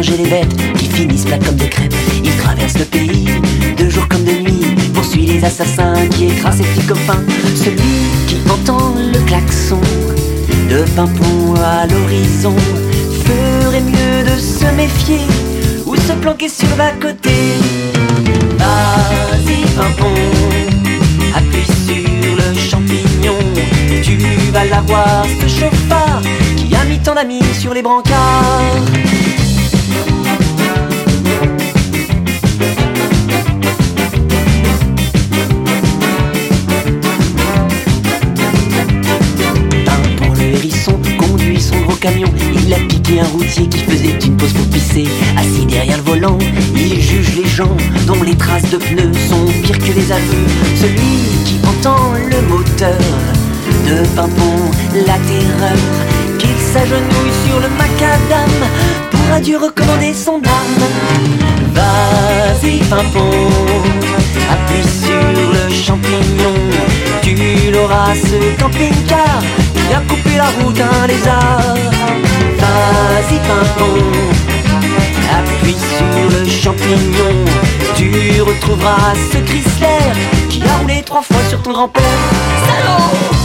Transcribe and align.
manger 0.00 0.16
les 0.16 0.30
bêtes 0.30 0.56
qui 0.78 0.86
finissent 0.86 1.26
plates 1.26 1.44
comme 1.44 1.56
des 1.56 1.68
crêpes. 1.68 1.94
Il 2.24 2.34
traverse 2.36 2.78
le 2.78 2.86
pays, 2.86 3.26
de 3.76 3.90
jour 3.90 4.08
comme 4.08 4.24
de 4.24 4.32
nuit, 4.32 4.64
poursuit 4.94 5.26
les 5.26 5.44
assassins 5.44 6.06
qui 6.12 6.28
écrasent 6.28 6.56
ses 6.56 6.62
petits 6.62 6.86
copains. 6.86 7.22
Celui 7.54 8.08
qui 8.26 8.38
entend 8.50 8.94
le 8.96 9.18
klaxon 9.26 9.78
de 10.70 10.78
Pimpon 10.96 11.54
à 11.62 11.86
l'horizon 11.86 12.56
ferait 13.26 13.82
mieux 13.82 14.24
de 14.24 14.40
se 14.40 14.64
méfier 14.74 15.20
ou 15.84 15.94
se 15.96 16.12
planquer 16.12 16.48
sur 16.48 16.74
la 16.78 16.92
côté. 16.92 17.36
Vas-y, 18.56 19.60
Pimpon, 19.76 20.14
appuie 21.34 21.66
sur 21.86 22.36
le 22.36 22.58
champignon, 22.58 23.36
tu 24.02 24.16
vas 24.50 24.64
l'avoir 24.64 25.26
ce 25.42 25.46
chauffard 25.46 26.22
qui 26.56 26.74
a 26.74 26.84
mis 26.86 26.98
tant 27.00 27.14
d'amis 27.14 27.42
sur 27.60 27.74
les 27.74 27.82
brancards. 27.82 29.19
Un 43.18 43.24
routier 43.32 43.66
qui 43.66 43.80
faisait 43.80 44.16
une 44.24 44.36
pause 44.36 44.52
pour 44.52 44.66
pisser. 44.66 45.06
Assis 45.36 45.66
derrière 45.66 45.96
le 45.96 46.02
volant, 46.04 46.38
il 46.76 47.00
juge 47.00 47.36
les 47.36 47.48
gens 47.48 47.76
dont 48.06 48.22
les 48.22 48.36
traces 48.36 48.70
de 48.70 48.76
pneus 48.76 49.12
sont 49.28 49.46
pires 49.62 49.78
que 49.78 49.92
les 49.92 50.12
aveux. 50.12 50.46
Celui 50.76 51.18
qui 51.44 51.58
entend 51.66 52.12
le 52.14 52.40
moteur 52.48 52.96
de 53.86 54.06
Pimpon, 54.14 54.70
la 55.06 55.18
terreur, 55.28 55.76
qu'il 56.38 56.56
s'agenouille 56.72 57.34
sur 57.46 57.58
le 57.58 57.68
macadam 57.76 58.50
pour 59.10 59.34
adieu 59.34 59.58
recommander 59.58 60.14
son 60.14 60.36
âme. 60.36 60.84
Vas-y 61.74 62.78
Pimpon, 62.88 63.30
appuie 64.50 64.88
sur 65.02 65.42
le 65.52 65.74
champignon, 65.74 66.54
tu 67.22 67.34
l'auras 67.72 68.14
ce 68.14 68.60
camping-car 68.62 69.42
qui 69.74 69.94
a 69.94 70.00
coupé 70.08 70.36
la 70.36 70.46
route 70.46 70.80
un 70.80 71.06
lézard. 71.08 71.69
Tu 77.96 78.42
retrouveras 78.42 79.14
ce 79.32 79.38
Chrysler 79.38 79.86
qui 80.48 80.62
a 80.62 80.76
roulé 80.78 81.02
trois 81.04 81.22
fois 81.22 81.42
sur 81.48 81.62
ton 81.62 81.72
grand-père. 81.72 82.02
Salaud 82.66 83.40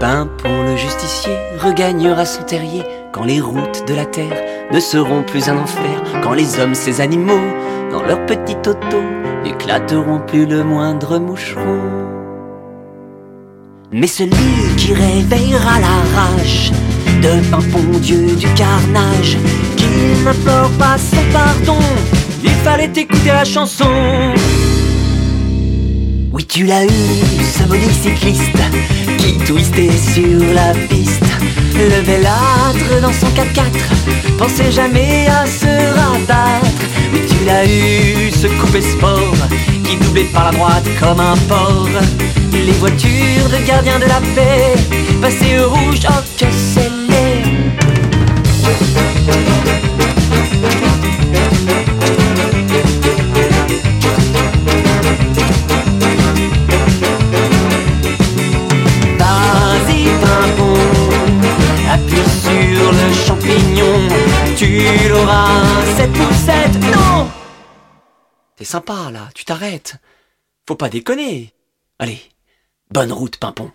Pimpon 0.00 0.62
le 0.64 0.76
justicier 0.76 1.36
regagnera 1.60 2.24
son 2.24 2.42
terrier 2.42 2.82
quand 3.12 3.24
les 3.24 3.40
routes 3.40 3.86
de 3.86 3.94
la 3.94 4.04
terre 4.06 4.51
ne 4.70 4.80
seront 4.80 5.22
plus 5.22 5.48
un 5.48 5.58
enfer, 5.58 6.02
quand 6.22 6.34
les 6.34 6.60
hommes, 6.60 6.74
ces 6.74 7.00
animaux, 7.00 7.40
dans 7.90 8.02
leur 8.02 8.24
petit 8.26 8.56
auto, 8.66 9.02
n'éclateront 9.44 10.20
plus 10.26 10.46
le 10.46 10.62
moindre 10.62 11.18
moucheron. 11.18 11.80
Mais 13.90 14.06
celui 14.06 14.74
qui 14.76 14.94
réveillera 14.94 15.78
la 15.80 16.20
rage 16.20 16.72
de 17.20 17.50
Pimpon, 17.50 17.98
dieu 18.00 18.34
du 18.36 18.48
carnage, 18.54 19.36
qu'il 19.76 20.24
n'implore 20.24 20.70
pas 20.78 20.96
son 20.96 21.22
pardon, 21.32 21.78
il 22.42 22.50
fallait 22.64 22.90
écouter 22.96 23.28
la 23.28 23.44
chanson. 23.44 23.90
Oui, 26.32 26.46
tu 26.46 26.64
l'as 26.64 26.84
eu, 26.84 26.88
ce 26.88 27.68
maudit 27.68 27.92
cycliste 27.92 28.56
qui 29.18 29.36
twistait 29.44 29.90
sur 29.90 30.54
la 30.54 30.72
piste. 30.88 31.11
Le 31.74 32.02
belâtre 32.02 33.00
dans 33.00 33.12
son 33.12 33.26
4x4 33.28 34.36
pensait 34.38 34.70
jamais 34.70 35.26
à 35.28 35.46
se 35.46 35.66
rabattre. 35.66 36.66
Oui, 37.12 37.20
tu 37.28 37.44
l'as 37.44 37.64
eu, 37.64 38.30
ce 38.30 38.46
coupé 38.60 38.80
sport 38.80 39.34
qui 39.84 39.96
doublait 39.96 40.24
par 40.24 40.44
la 40.44 40.50
droite 40.52 40.88
comme 41.00 41.20
un 41.20 41.36
porc. 41.48 41.88
Les 42.52 42.72
voitures 42.72 43.48
de 43.48 43.66
gardiens 43.66 43.98
de 43.98 44.06
la 44.06 44.20
paix 44.34 44.74
passaient 45.20 45.58
au 45.58 45.70
rouge, 45.70 46.00
oh 46.08 46.22
que 46.38 47.01
le 62.92 63.12
champignon, 63.12 64.08
tu 64.56 65.08
l'auras 65.08 65.84
cette 65.96 66.12
poussette. 66.12 66.74
Non 66.94 67.30
T'es 68.56 68.64
sympa 68.64 69.10
là, 69.10 69.28
tu 69.34 69.44
t'arrêtes. 69.44 69.96
Faut 70.68 70.76
pas 70.76 70.88
déconner. 70.88 71.52
Allez, 71.98 72.20
bonne 72.90 73.12
route 73.12 73.36
Pimpon. 73.38 73.70